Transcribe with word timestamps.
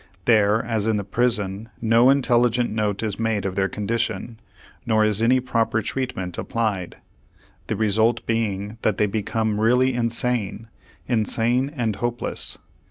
There, 0.25 0.65
as 0.65 0.87
in 0.87 0.97
the 0.97 1.03
prison, 1.03 1.69
no 1.79 2.09
intelligent 2.09 2.71
note 2.71 3.03
is 3.03 3.19
made 3.19 3.45
of 3.45 3.53
their 3.53 3.69
condition, 3.69 4.39
nor 4.83 5.05
is 5.05 5.21
any 5.21 5.39
proper 5.39 5.79
treatment 5.83 6.39
applied, 6.39 6.97
the 7.67 7.75
result 7.75 8.25
being 8.25 8.79
that 8.81 8.97
they 8.97 9.05
become 9.05 9.61
really 9.61 9.93
insane 9.93 10.69
insane 11.07 11.71
and 11.75 11.97
hopeless. 11.97 12.57